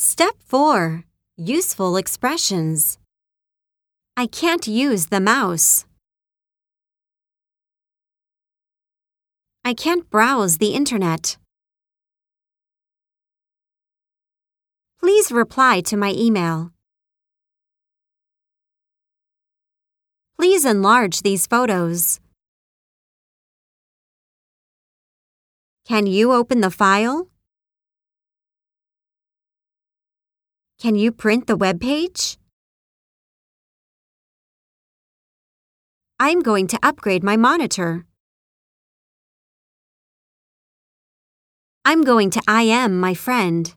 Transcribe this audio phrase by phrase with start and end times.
[0.00, 1.02] Step 4.
[1.36, 2.98] Useful expressions.
[4.16, 5.86] I can't use the mouse.
[9.64, 11.36] I can't browse the internet.
[15.00, 16.70] Please reply to my email.
[20.38, 22.20] Please enlarge these photos.
[25.84, 27.26] Can you open the file?
[30.80, 32.38] Can you print the web page?
[36.20, 38.06] I'm going to upgrade my monitor.
[41.84, 43.74] I'm going to IM my friend.